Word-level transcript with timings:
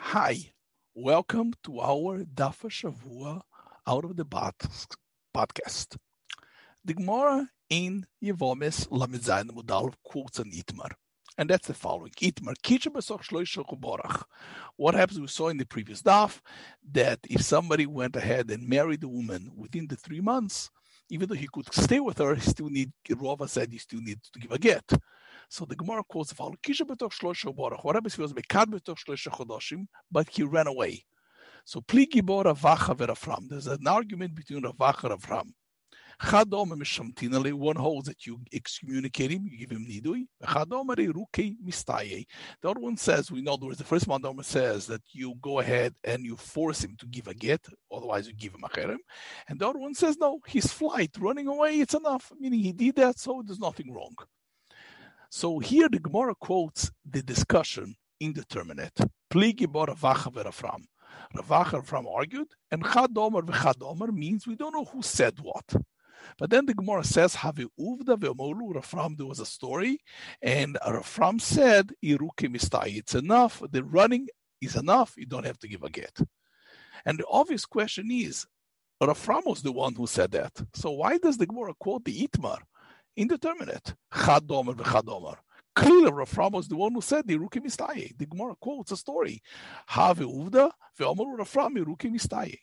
Hi, 0.00 0.52
welcome 0.94 1.52
to 1.64 1.80
our 1.80 2.24
Daf 2.24 2.62
HaShavua 2.62 3.42
Out 3.86 4.04
of 4.06 4.16
the 4.16 4.24
Box 4.24 4.86
podcast. 5.36 5.98
The 6.82 6.94
Gemara 6.94 7.50
in 7.68 8.06
Yevomes 8.24 8.88
Lamedzayin 8.88 9.50
Mudal 9.50 9.92
quotes 10.02 10.38
an 10.38 10.50
Itmar, 10.52 10.92
and 11.36 11.50
that's 11.50 11.66
the 11.66 11.74
following: 11.74 12.12
Itmar 12.22 12.54
What 14.76 14.94
happens? 14.94 15.20
We 15.20 15.26
saw 15.26 15.48
in 15.48 15.58
the 15.58 15.66
previous 15.66 16.00
daf 16.00 16.40
that 16.92 17.18
if 17.28 17.42
somebody 17.42 17.84
went 17.84 18.16
ahead 18.16 18.50
and 18.50 18.66
married 18.66 19.04
a 19.04 19.08
woman 19.08 19.52
within 19.54 19.88
the 19.88 19.96
three 19.96 20.22
months, 20.22 20.70
even 21.10 21.28
though 21.28 21.34
he 21.34 21.48
could 21.52 21.74
stay 21.74 22.00
with 22.00 22.16
her, 22.18 22.34
he 22.34 22.40
still 22.40 22.70
need 22.70 22.92
Rova 23.10 23.46
said 23.46 23.70
he 23.70 23.78
still 23.78 24.00
needs 24.00 24.30
to 24.30 24.40
give 24.40 24.52
a 24.52 24.58
get. 24.58 24.90
So 25.48 25.64
the 25.64 25.76
Gemara 25.76 26.02
quotes. 26.08 26.32
What 26.38 26.58
happens 26.62 28.12
if 28.12 28.16
he 28.16 28.22
was 28.22 28.34
mekad 28.34 28.66
betoch 28.66 28.98
shlosha 28.98 29.30
chodoshim, 29.30 29.86
but 30.10 30.28
he 30.28 30.42
ran 30.42 30.66
away? 30.66 31.04
So 31.64 31.80
pligi 31.80 32.22
bo 32.24 32.42
Ravacha. 32.44 33.48
There's 33.48 33.66
an 33.66 33.86
argument 33.86 34.34
between 34.34 34.62
Ravacha 34.62 35.10
and 35.10 35.20
Rafram. 35.20 35.52
Chadom. 36.20 37.52
One 37.52 37.76
holds 37.76 38.08
that 38.08 38.26
you 38.26 38.40
excommunicate 38.52 39.30
him, 39.30 39.46
you 39.48 39.56
give 39.56 39.70
him 39.70 39.86
nidui. 39.88 40.26
Chadom 40.42 40.88
ruke 40.88 41.56
mistaye. 41.64 42.26
The 42.60 42.70
other 42.70 42.80
one 42.80 42.96
says, 42.96 43.30
we 43.30 43.40
know 43.40 43.56
there 43.56 43.68
was 43.68 43.78
the 43.78 43.84
first 43.84 44.08
one. 44.08 44.42
Says 44.42 44.86
that 44.88 45.02
you 45.12 45.36
go 45.40 45.60
ahead 45.60 45.94
and 46.02 46.24
you 46.24 46.36
force 46.36 46.82
him 46.82 46.96
to 46.98 47.06
give 47.06 47.28
a 47.28 47.34
get, 47.34 47.64
otherwise 47.92 48.26
you 48.26 48.34
give 48.34 48.52
him 48.52 48.64
a 48.64 48.68
cherem. 48.68 48.98
And 49.48 49.60
the 49.60 49.68
other 49.68 49.78
one 49.78 49.94
says, 49.94 50.18
no, 50.18 50.40
his 50.46 50.66
flight, 50.66 51.16
running 51.20 51.46
away, 51.46 51.78
it's 51.78 51.94
enough. 51.94 52.32
Meaning 52.38 52.60
he 52.60 52.72
did 52.72 52.96
that, 52.96 53.20
so 53.20 53.40
there's 53.46 53.60
nothing 53.60 53.92
wrong. 53.92 54.16
So 55.30 55.58
here 55.58 55.88
the 55.88 55.98
Gemara 55.98 56.34
quotes 56.34 56.90
the 57.08 57.22
discussion 57.22 57.96
indeterminate. 58.20 58.98
Pligi 59.30 59.68
bor 59.70 59.86
Ravacha 59.86 60.32
verafram. 60.32 60.84
Ravacha 61.36 61.84
from 61.84 62.06
argued, 62.06 62.48
and 62.70 62.82
Chadomer 62.82 63.42
v'Chadomer 63.42 64.12
means 64.12 64.46
we 64.46 64.56
don't 64.56 64.72
know 64.72 64.84
who 64.86 65.02
said 65.02 65.38
what. 65.40 65.74
But 66.38 66.50
then 66.50 66.66
the 66.66 66.74
Gemara 66.74 67.04
says, 67.04 67.34
Have 67.36 67.56
uvda 67.56 68.16
ve'omolu 68.16 68.74
Rafram, 68.74 69.16
there 69.16 69.26
was 69.26 69.40
a 69.40 69.46
story, 69.46 69.98
and 70.40 70.78
Rafram 70.86 71.40
said, 71.40 71.92
Iruke 72.02 72.48
mistai, 72.48 72.96
it's 72.96 73.14
enough, 73.14 73.62
the 73.70 73.84
running 73.84 74.28
is 74.60 74.76
enough, 74.76 75.14
you 75.16 75.26
don't 75.26 75.46
have 75.46 75.58
to 75.58 75.68
give 75.68 75.82
a 75.82 75.90
get. 75.90 76.18
And 77.04 77.18
the 77.18 77.26
obvious 77.30 77.64
question 77.64 78.10
is, 78.10 78.46
Rafram 79.02 79.44
was 79.46 79.62
the 79.62 79.72
one 79.72 79.94
who 79.94 80.06
said 80.06 80.32
that. 80.32 80.52
So 80.74 80.90
why 80.90 81.18
does 81.18 81.36
the 81.38 81.46
Gemara 81.46 81.74
quote 81.78 82.04
the 82.04 82.26
Itmar? 82.26 82.58
Indeterminate. 83.18 83.94
Chadomer 84.12 84.74
v'chadomer. 84.74 85.36
Clearly, 85.74 86.12
Rav 86.12 86.52
was 86.52 86.68
the 86.68 86.76
one 86.76 86.92
who 86.94 87.00
said 87.00 87.26
the 87.26 87.36
Irukim 87.36 87.64
Mistaye. 87.64 88.16
The 88.16 88.26
Gemara 88.26 88.54
quotes 88.60 88.92
a 88.92 88.96
story. 88.96 89.42
Have 89.88 90.18
uvda 90.18 90.70
ve'omer 90.98 91.36
Rav 91.36 91.52
Irukim 91.52 92.12
Mistaye. 92.12 92.58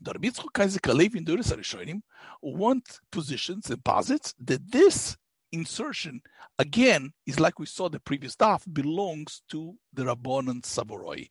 The 0.00 0.12
Rabbi 0.12 0.28
Yitzchok 0.28 0.60
Isaac 0.60 0.82
Halevy 0.82 1.16
in 1.16 1.24
Doros 1.24 1.52
Harishonim 1.52 2.00
want 2.40 3.00
positions 3.10 3.68
and 3.70 3.82
posits 3.82 4.34
that 4.38 4.70
this 4.70 5.16
insertion, 5.50 6.20
again, 6.60 7.12
is 7.26 7.40
like 7.40 7.58
we 7.58 7.66
saw 7.66 7.88
the 7.88 7.98
previous 7.98 8.34
staff, 8.34 8.64
belongs 8.72 9.42
to 9.50 9.74
the 9.92 10.04
Rabbanon 10.04 10.62
Savoroi, 10.62 11.28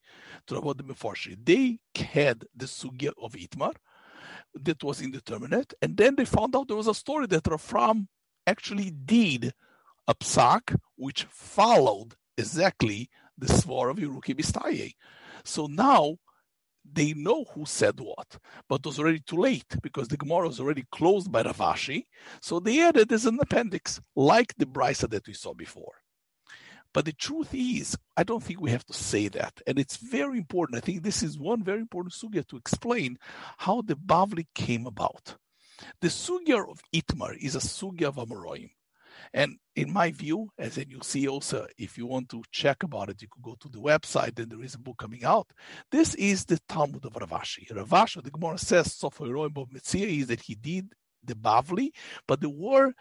to 0.47 0.55
Rabbanon 0.55 0.89
Mefarshi. 0.89 1.37
They 1.41 1.79
had 1.95 2.43
the 2.53 2.65
sugya 2.65 3.11
of 3.21 3.33
Itmar, 3.33 3.75
that 4.61 4.83
was 4.83 5.01
indeterminate. 5.01 5.73
And 5.81 5.97
then 5.97 6.15
they 6.15 6.25
found 6.25 6.55
out 6.55 6.67
there 6.67 6.77
was 6.77 6.87
a 6.87 6.93
story 6.93 7.27
that 7.27 7.43
Rafram 7.43 8.07
actually 8.47 8.91
did 8.91 9.53
a 10.07 10.15
psak 10.15 10.75
which 10.95 11.25
followed 11.29 12.15
exactly 12.37 13.09
the 13.37 13.47
svar 13.47 13.89
of 13.89 13.97
Yeruki 13.97 14.35
Bistaye. 14.35 14.93
So 15.43 15.67
now 15.67 16.17
they 16.89 17.13
know 17.13 17.45
who 17.53 17.65
said 17.65 17.99
what, 17.99 18.37
but 18.69 18.81
it 18.81 18.85
was 18.85 18.99
already 18.99 19.19
too 19.19 19.37
late 19.37 19.75
because 19.81 20.07
the 20.07 20.17
Gemara 20.17 20.47
was 20.47 20.59
already 20.59 20.85
closed 20.91 21.31
by 21.31 21.44
Ravashi. 21.44 22.05
So 22.41 22.59
they 22.59 22.81
added 22.81 23.11
as 23.11 23.25
an 23.25 23.39
appendix, 23.41 23.99
like 24.15 24.53
the 24.57 24.65
brisa 24.65 25.09
that 25.09 25.27
we 25.27 25.33
saw 25.33 25.53
before. 25.53 26.04
But 26.95 27.03
the 27.03 27.11
truth 27.11 27.50
is, 27.53 27.97
I 28.16 28.23
don't 28.23 28.41
think 28.41 28.61
we 28.61 28.72
have 28.72 28.85
to 28.85 28.94
say 28.94 29.28
that. 29.28 29.61
And 29.67 29.78
it's 29.78 29.97
very 29.97 30.38
important. 30.38 30.78
I 30.78 30.79
think 30.79 31.03
this 31.03 31.23
is 31.23 31.38
one 31.38 31.61
very 31.61 31.81
important 31.81 32.13
sugya 32.13 32.47
to 32.47 32.56
explain 32.56 33.17
how 33.57 33.81
the 33.81 33.97
Bavli 33.97 34.47
came 34.56 34.88
about. 34.88 35.35
The 36.00 36.07
sugya 36.07 36.72
of 36.72 36.79
Itmar 36.94 37.35
is 37.35 37.53
a 37.53 37.59
sugya 37.59 38.03
of 38.03 38.16
Amoraim. 38.16 38.69
And 39.33 39.57
in 39.75 39.91
my 39.91 40.11
view, 40.11 40.51
as 40.57 40.78
in 40.78 40.89
you'll 40.89 41.01
see 41.01 41.28
also, 41.28 41.67
if 41.78 41.97
you 41.97 42.06
want 42.06 42.29
to 42.29 42.41
check 42.53 42.83
about 42.83 43.09
it, 43.09 43.22
you 43.22 43.27
could 43.29 43.44
go 43.44 43.57
to 43.59 43.67
the 43.67 43.81
website 43.81 44.39
and 44.39 44.50
there 44.50 44.63
is 44.63 44.75
a 44.75 44.79
book 44.79 44.97
coming 44.97 45.25
out. 45.25 45.51
This 45.91 46.16
is 46.16 46.45
the 46.45 46.59
Talmud 46.69 47.03
of 47.03 47.12
Ravashi. 47.12 47.69
Ravashi, 47.72 48.23
the 48.23 48.31
Gemara 48.31 48.57
says, 48.57 48.88
Sofer 48.88 49.27
Bava 49.50 49.69
Metzia, 49.69 50.22
is 50.22 50.27
that 50.27 50.39
he 50.39 50.56
did 50.56 50.94
the 51.25 51.35
Bavli, 51.35 51.89
but 52.25 52.39
there 52.39 52.50
were 52.50 52.94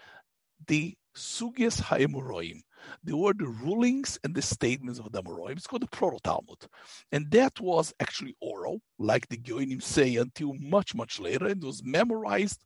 the 0.67 0.97
Sugyas 1.17 1.81
Ha'emuroim. 1.81 2.63
There 3.03 3.17
were 3.17 3.33
the 3.33 3.47
rulings 3.47 4.19
and 4.25 4.35
the 4.35 4.43
statements 4.43 4.99
of 4.99 5.11
the 5.13 5.23
Amoraim. 5.23 5.53
It's 5.53 5.67
called 5.67 5.83
the 5.83 5.89
Proto 5.89 6.19
Talmud. 6.23 6.67
And 7.13 7.31
that 7.31 7.59
was 7.61 7.95
actually 8.01 8.37
oral, 8.41 8.81
like 8.99 9.29
the 9.29 9.39
Goinim 9.39 9.83
say, 9.83 10.17
until 10.17 10.55
much, 10.55 10.95
much 10.95 11.19
later, 11.19 11.47
and 11.47 11.63
was 11.63 11.83
memorized 11.83 12.61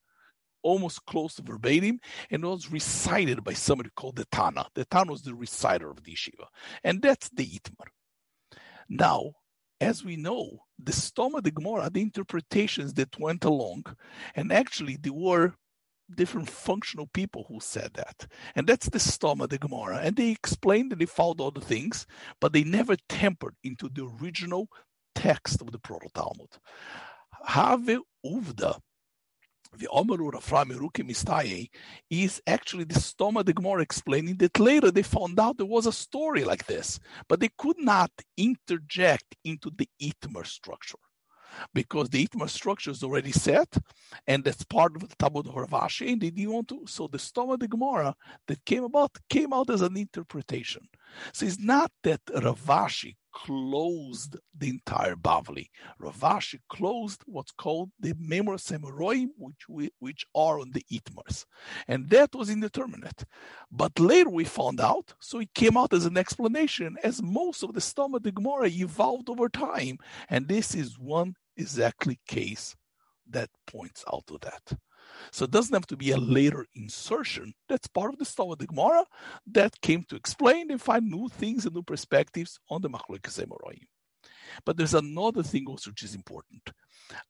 almost 0.63 1.05
close 1.07 1.35
to 1.35 1.43
verbatim 1.43 2.01
and 2.31 2.45
was 2.45 2.71
recited 2.71 3.45
by 3.45 3.53
somebody 3.53 3.91
called 3.95 4.17
the 4.17 4.25
Tana. 4.27 4.67
The 4.75 4.85
Tana 4.87 5.13
was 5.13 5.23
the 5.23 5.35
reciter 5.35 5.91
of 5.91 6.03
the 6.03 6.13
yeshiva. 6.13 6.47
And 6.83 7.01
that's 7.01 7.29
the 7.31 7.47
Itmar. 7.47 7.87
Now, 8.89 9.35
as 9.81 10.05
we 10.05 10.17
know, 10.17 10.59
the 10.79 10.93
Stoma 10.93 11.43
the 11.43 11.53
Gemara, 11.53 11.91
the 11.91 12.03
interpretations 12.03 12.95
that 12.95 13.19
went 13.21 13.45
along, 13.45 13.85
and 14.35 14.53
actually 14.53 14.97
there 14.97 15.13
were 15.13 15.55
different 16.15 16.49
functional 16.49 17.07
people 17.07 17.45
who 17.49 17.61
said 17.61 17.95
that. 17.95 18.27
And 18.55 18.67
that's 18.67 18.89
the 18.89 18.99
Stoma, 18.99 19.49
the 19.49 19.59
Gemara. 19.59 20.01
And 20.03 20.17
they 20.17 20.31
explained 20.31 20.93
and 20.93 21.01
they 21.01 21.07
found 21.07 21.39
the 21.39 21.61
things, 21.61 22.07
but 22.41 22.53
they 22.53 22.65
never 22.65 22.97
tempered 23.09 23.55
into 23.63 23.89
the 23.89 24.11
original 24.21 24.69
text 25.15 25.61
of 25.61 25.73
the 25.73 25.79
Proto 25.79 26.09
Talmud. 26.15 26.59
Have 27.45 27.89
Uvda, 28.25 28.79
is 32.11 32.43
actually 32.47 32.85
the 32.85 32.95
Stoma 32.95 33.45
the 33.45 33.53
Gemara 33.53 33.83
explaining 33.83 34.37
that 34.37 34.59
later 34.59 34.91
they 34.91 35.03
found 35.03 35.39
out 35.39 35.59
there 35.59 35.67
was 35.67 35.87
a 35.87 35.93
story 35.93 36.45
like 36.45 36.67
this, 36.67 36.99
but 37.29 37.41
they 37.41 37.51
could 37.59 37.79
not 37.79 38.11
interject 38.37 39.37
into 39.45 39.71
the 39.77 39.89
Itmar 40.01 40.47
structure 40.47 40.99
because 41.75 42.09
the 42.09 42.27
Itmar 42.27 42.49
structure 42.49 42.91
is 42.91 43.03
already 43.03 43.33
set, 43.33 43.77
and 44.27 44.45
that's 44.45 44.65
part 44.65 44.97
of 44.97 45.09
the 45.09 45.17
Talmud 45.17 45.47
of 45.47 45.55
Ravashi, 45.55 46.13
and 46.13 46.21
they 46.21 46.31
didn't 46.31 46.53
want 46.53 46.69
to. 46.69 46.85
So 46.87 47.07
the 47.09 47.19
Stoma 47.19 47.59
de 47.59 47.69
Gemara 47.69 48.15
that 48.47 48.65
came 48.65 48.85
about 48.85 49.17
came 49.29 49.53
out 49.53 49.71
as 49.71 49.83
an 49.83 49.97
interpretation. 49.97 50.89
So 51.33 51.47
it's 51.47 51.59
not 51.59 51.91
that 52.03 52.25
Ravashi 52.27 53.17
closed 53.33 54.37
the 54.57 54.69
entire 54.69 55.15
Bavli. 55.15 55.67
Ravashi 56.01 56.59
closed 56.69 57.23
what's 57.27 57.53
called 57.53 57.91
the 58.01 58.15
Memor 58.19 58.57
Semeroim, 58.57 59.29
which 59.37 59.91
which 59.99 60.27
are 60.35 60.61
on 60.61 60.71
the 60.73 60.85
Itmars. 60.93 61.45
And 61.87 62.09
that 62.11 62.35
was 62.35 62.51
indeterminate. 62.51 63.25
But 63.71 63.99
later 63.99 64.31
we 64.31 64.45
found 64.45 64.81
out, 64.81 65.15
so 65.21 65.39
it 65.41 65.55
came 65.55 65.77
out 65.77 65.93
as 65.93 66.07
an 66.07 66.17
explanation, 66.17 66.97
as 67.03 67.23
most 67.23 67.63
of 67.63 67.75
the 67.75 67.81
Stoma 67.81 68.21
de 68.21 68.33
Gemara 68.33 68.69
evolved 68.69 69.29
over 69.31 69.49
time. 69.49 69.99
And 70.29 70.49
this 70.49 70.75
is 70.75 70.99
one 70.99 71.35
exactly 71.57 72.19
case 72.27 72.77
that 73.31 73.51
points 73.67 74.05
out 74.13 74.27
to 74.27 74.39
that. 74.43 74.79
So 75.31 75.45
it 75.45 75.51
doesn't 75.51 75.75
have 75.75 75.87
to 75.89 75.97
be 75.97 76.11
a 76.11 76.17
later 76.17 76.67
insertion. 76.75 77.55
That's 77.69 77.87
part 77.87 78.13
of 78.13 78.19
the 78.19 78.25
story 78.25 78.53
of 78.53 78.59
the 78.59 78.67
Gemara 78.67 79.05
that 79.47 79.81
came 79.81 80.05
to 80.05 80.17
explain 80.17 80.71
and 80.71 80.81
find 80.81 81.07
new 81.07 81.29
things 81.29 81.65
and 81.65 81.75
new 81.75 81.83
perspectives 81.83 82.59
on 82.71 82.83
the 82.83 82.91
Machlokes 82.91 83.43
Emoraim. 83.43 83.87
But 84.65 84.77
there's 84.77 84.95
another 84.95 85.43
thing 85.43 85.67
also 85.67 85.91
which 85.91 86.03
is 86.03 86.15
important. 86.15 86.71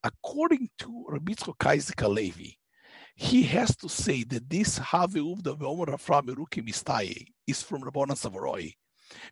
According 0.02 0.70
to 0.80 1.06
Rabbi 1.08 1.32
Yitzchok 1.32 2.08
Levi, 2.08 2.50
he 3.14 3.42
has 3.44 3.76
to 3.76 3.88
say 3.88 4.22
that 4.24 4.48
this 4.48 4.78
Have 4.78 5.12
Uvda 5.14 5.56
Ve'omer 5.56 5.86
Rafra 5.86 6.22
Merukim 6.22 6.68
is 7.46 7.62
from 7.62 7.82
Rabbanan 7.82 8.16
Savaroi, 8.16 8.74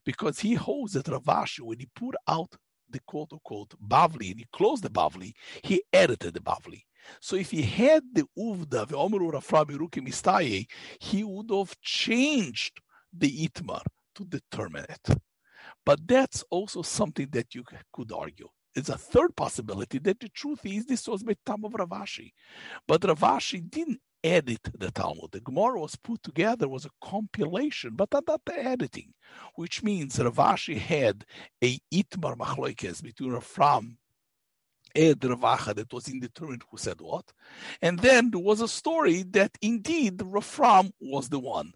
because 0.04 0.40
he 0.40 0.54
holds 0.54 0.94
that 0.94 1.06
Ravashi, 1.06 1.60
when 1.60 1.78
he 1.78 1.88
put 1.94 2.16
out 2.26 2.56
the 2.90 3.00
quote 3.06 3.32
unquote 3.32 3.74
Bavli 3.80 4.30
and 4.30 4.40
he 4.40 4.46
closed 4.52 4.82
the 4.82 4.90
Bavli, 4.90 5.32
he 5.62 5.82
edited 5.92 6.34
the 6.34 6.40
Bavli. 6.40 6.82
So 7.20 7.36
if 7.36 7.50
he 7.50 7.62
had 7.62 8.02
the 8.12 8.26
Uvda, 8.36 8.88
the 8.88 8.96
Omer 8.96 9.18
Mistaye, 9.20 10.66
he 11.00 11.24
would 11.24 11.50
have 11.50 11.80
changed 11.80 12.80
the 13.12 13.48
Itmar 13.48 13.82
to 14.16 14.24
determine 14.24 14.86
it. 14.88 15.18
But 15.84 16.06
that's 16.06 16.44
also 16.50 16.82
something 16.82 17.28
that 17.30 17.54
you 17.54 17.62
could 17.92 18.12
argue. 18.12 18.48
It's 18.74 18.88
a 18.88 18.98
third 18.98 19.34
possibility 19.36 19.98
that 20.00 20.20
the 20.20 20.28
truth 20.28 20.60
is 20.64 20.84
this 20.84 21.08
was 21.08 21.22
Betam 21.22 21.64
of 21.64 21.72
Ravashi. 21.72 22.32
But 22.86 23.00
Ravashi 23.02 23.70
didn't 23.70 24.00
edit 24.26 24.60
the 24.78 24.90
Talmud. 24.90 25.32
The 25.32 25.40
Gemara 25.40 25.80
was 25.80 25.96
put 25.96 26.22
together 26.22 26.68
was 26.68 26.84
a 26.84 26.90
compilation, 27.02 27.94
but 27.94 28.08
not 28.12 28.26
the 28.44 28.58
editing, 28.58 29.14
which 29.54 29.82
means 29.82 30.16
Ravashi 30.18 30.78
had 30.78 31.24
a 31.62 31.78
itmar 31.92 32.36
machloikes 32.36 33.02
between 33.02 33.32
Rafram 33.32 33.96
and 34.96 35.20
Ravacha 35.20 35.74
that 35.74 35.92
was 35.92 36.08
indeterminate 36.08 36.62
who 36.70 36.78
said 36.78 37.00
what, 37.00 37.32
and 37.82 37.98
then 37.98 38.30
there 38.30 38.40
was 38.40 38.60
a 38.60 38.68
story 38.68 39.22
that 39.30 39.56
indeed 39.60 40.18
Rafram 40.18 40.90
was 41.00 41.28
the 41.28 41.38
one. 41.38 41.72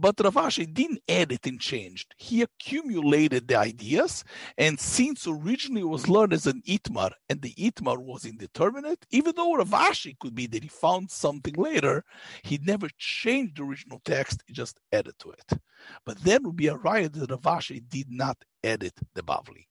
But 0.00 0.20
Rav 0.22 0.34
Ashi 0.34 0.72
didn't 0.72 1.02
edit 1.08 1.46
and 1.46 1.60
changed. 1.60 2.14
He 2.16 2.42
accumulated 2.42 3.48
the 3.48 3.56
ideas, 3.56 4.22
and 4.56 4.78
since 4.78 5.26
originally 5.26 5.80
it 5.80 5.88
was 5.88 6.08
learned 6.08 6.32
as 6.32 6.46
an 6.46 6.62
itmar, 6.68 7.10
and 7.28 7.42
the 7.42 7.52
itmar 7.54 7.98
was 7.98 8.24
indeterminate, 8.24 9.04
even 9.10 9.34
though 9.34 9.56
Rav 9.56 9.70
Ashi 9.70 10.16
could 10.18 10.34
be 10.34 10.46
that 10.46 10.62
he 10.62 10.68
found 10.68 11.10
something 11.10 11.54
later, 11.54 12.04
he 12.44 12.58
never 12.62 12.88
changed 12.98 13.56
the 13.56 13.64
original 13.64 14.00
text, 14.04 14.42
he 14.46 14.52
just 14.52 14.78
added 14.92 15.14
to 15.18 15.32
it. 15.32 15.60
But 16.04 16.22
then 16.22 16.44
would 16.44 16.56
be 16.56 16.68
a 16.68 16.76
riot 16.76 17.14
that 17.14 17.30
Rav 17.30 17.42
Ashi 17.42 17.82
did 17.88 18.10
not 18.10 18.36
edit 18.62 18.94
the 19.14 19.22
Bavli. 19.22 19.66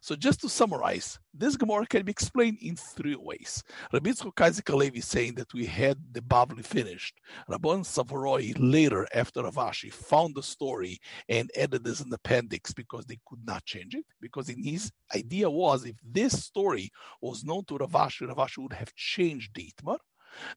So 0.00 0.16
just 0.16 0.40
to 0.40 0.48
summarize, 0.48 1.18
this 1.34 1.56
Gemara 1.56 1.86
can 1.86 2.04
be 2.04 2.10
explained 2.10 2.58
in 2.60 2.76
three 2.76 3.16
ways. 3.16 3.62
Rabbi 3.92 4.10
Yitzchok 4.10 4.40
Isaac 4.40 4.70
is 4.94 5.06
saying 5.06 5.34
that 5.34 5.52
we 5.52 5.66
had 5.66 5.98
the 6.12 6.20
Bavli 6.20 6.64
finished. 6.64 7.18
Rabban 7.50 7.84
Savaroi 7.84 8.54
later, 8.58 9.06
after 9.14 9.42
Rav 9.42 9.54
Ashi, 9.56 9.92
found 9.92 10.34
the 10.34 10.42
story 10.42 10.98
and 11.28 11.50
added 11.56 11.86
as 11.86 12.00
an 12.00 12.12
appendix 12.12 12.72
because 12.72 13.06
they 13.06 13.18
could 13.26 13.44
not 13.44 13.64
change 13.64 13.94
it. 13.94 14.04
Because 14.20 14.48
in 14.48 14.62
his 14.62 14.90
idea 15.14 15.50
was 15.50 15.84
if 15.84 15.96
this 16.02 16.44
story 16.44 16.90
was 17.20 17.44
known 17.44 17.64
to 17.66 17.76
Rav 17.76 17.92
Ashi, 17.92 18.26
Rav 18.26 18.36
Ashi 18.36 18.58
would 18.58 18.72
have 18.72 18.94
changed 18.94 19.54
the 19.54 19.72
Itmar. 19.72 19.98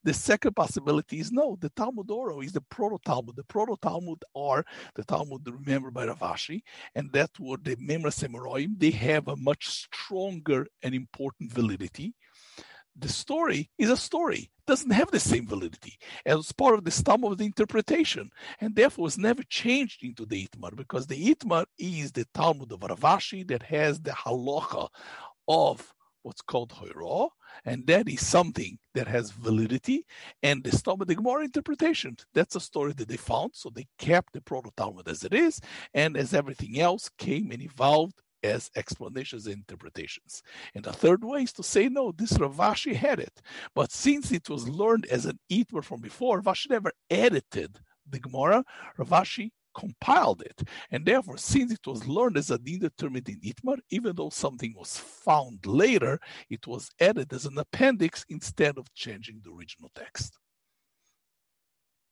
The 0.03 0.13
second 0.13 0.55
possibility 0.55 1.19
is 1.19 1.31
no, 1.31 1.57
the 1.59 1.69
Talmud 1.69 2.09
Oro 2.11 2.41
is 2.41 2.53
the 2.53 2.61
proto 2.61 2.97
Talmud. 3.05 3.35
The 3.35 3.43
proto 3.43 3.77
Talmud 3.81 4.23
are 4.35 4.65
the 4.95 5.03
Talmud 5.03 5.47
remembered 5.47 5.93
by 5.93 6.05
Rav 6.07 6.19
Ashi, 6.19 6.61
and 6.95 7.11
that 7.13 7.31
were 7.39 7.57
the 7.57 7.75
Memra 7.75 8.11
Semeroim. 8.11 8.77
They 8.77 8.91
have 8.91 9.27
a 9.27 9.35
much 9.35 9.67
stronger 9.67 10.67
and 10.83 10.93
important 10.95 11.51
validity. 11.51 12.13
The 12.97 13.09
story 13.09 13.69
is 13.77 13.89
a 13.89 13.95
story, 13.95 14.51
doesn't 14.67 14.91
have 14.91 15.11
the 15.11 15.19
same 15.19 15.47
validity 15.47 15.97
as 16.25 16.51
part 16.51 16.75
of 16.75 16.83
the 16.83 16.91
stum 16.91 17.29
of 17.29 17.37
the 17.37 17.45
interpretation, 17.45 18.29
and 18.59 18.75
therefore 18.75 19.07
is 19.07 19.17
never 19.17 19.43
changed 19.43 20.03
into 20.03 20.25
the 20.25 20.47
Itmar 20.47 20.75
because 20.75 21.07
the 21.07 21.33
Itmar 21.33 21.65
is 21.79 22.11
the 22.11 22.25
Talmud 22.33 22.71
of 22.71 22.83
Rav 22.83 22.99
Ashi 22.99 23.47
that 23.47 23.63
has 23.63 24.01
the 24.01 24.11
halacha 24.11 24.89
of 25.47 25.93
what's 26.23 26.41
called 26.41 26.71
Hoira, 26.71 27.29
and 27.65 27.85
that 27.87 28.07
is 28.07 28.25
something 28.25 28.77
that 28.93 29.07
has 29.07 29.31
validity. 29.31 30.05
And 30.43 30.63
the 30.63 30.71
Stom 30.71 31.01
of 31.01 31.07
the 31.07 31.15
Gemara 31.15 31.43
interpretation, 31.43 32.17
that's 32.33 32.55
a 32.55 32.59
story 32.59 32.93
that 32.93 33.07
they 33.07 33.17
found, 33.17 33.51
so 33.53 33.69
they 33.69 33.87
kept 33.97 34.33
the 34.33 34.41
Proto 34.41 34.71
Talmud 34.75 35.07
as 35.07 35.23
it 35.23 35.33
is, 35.33 35.59
and 35.93 36.17
as 36.17 36.33
everything 36.33 36.79
else 36.79 37.09
came 37.17 37.51
and 37.51 37.61
evolved 37.61 38.21
as 38.43 38.71
explanations 38.75 39.45
and 39.45 39.57
interpretations. 39.57 40.41
And 40.73 40.83
the 40.83 40.93
third 40.93 41.23
way 41.23 41.43
is 41.43 41.53
to 41.53 41.63
say, 41.63 41.89
no, 41.89 42.11
this 42.11 42.33
Ravashi 42.33 42.95
had 42.95 43.19
it. 43.19 43.41
But 43.75 43.91
since 43.91 44.31
it 44.31 44.49
was 44.49 44.67
learned 44.67 45.05
as 45.07 45.25
an 45.25 45.39
Itmar 45.51 45.83
from 45.83 46.01
before, 46.01 46.37
Rav 46.37 46.55
Ashi 46.55 46.69
never 46.69 46.91
edited 47.09 47.79
the 48.09 48.19
Gemara. 48.19 48.63
Rav 48.97 49.09
Ashi 49.09 49.51
compiled 49.73 50.41
it. 50.41 50.61
And 50.91 51.05
therefore, 51.05 51.37
since 51.37 51.71
it 51.71 51.85
was 51.85 52.07
learned 52.07 52.37
as 52.37 52.51
an 52.51 52.63
indeterminate 52.65 53.29
in 53.29 53.39
Itmar, 53.41 53.77
even 53.89 54.15
though 54.15 54.29
something 54.29 54.73
was 54.75 54.97
found 54.97 55.65
later, 55.65 56.19
it 56.49 56.65
was 56.67 56.89
added 56.99 57.31
as 57.33 57.45
an 57.45 57.57
appendix 57.57 58.25
instead 58.29 58.77
of 58.77 58.93
changing 58.93 59.41
the 59.43 59.51
original 59.51 59.91
text. 59.95 60.37